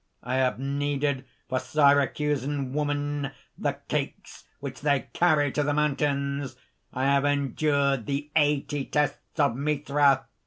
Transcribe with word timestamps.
I 0.23 0.37
have 0.37 0.57
kneaded 0.57 1.25
for 1.47 1.59
Syracusan 1.59 2.73
women 2.73 3.31
the 3.55 3.73
cakes 3.87 4.45
which 4.59 4.81
they 4.81 5.01
carry 5.13 5.51
to 5.51 5.61
the 5.61 5.75
mountains. 5.75 6.55
I 6.91 7.03
have 7.05 7.23
endured 7.23 8.07
the 8.07 8.31
eighty 8.35 8.85
tests 8.85 9.39
of 9.39 9.55
Mithra! 9.55 10.25